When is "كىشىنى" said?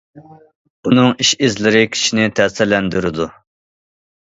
1.97-2.27